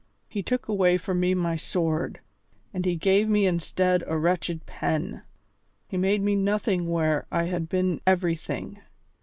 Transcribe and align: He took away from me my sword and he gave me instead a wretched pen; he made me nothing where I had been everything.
He 0.27 0.41
took 0.41 0.67
away 0.67 0.97
from 0.97 1.19
me 1.19 1.35
my 1.35 1.55
sword 1.55 2.21
and 2.73 2.85
he 2.87 2.95
gave 2.95 3.29
me 3.29 3.45
instead 3.45 4.03
a 4.07 4.17
wretched 4.17 4.65
pen; 4.65 5.21
he 5.89 5.95
made 5.95 6.23
me 6.23 6.35
nothing 6.35 6.89
where 6.89 7.27
I 7.31 7.43
had 7.43 7.69
been 7.69 8.01
everything. 8.07 8.79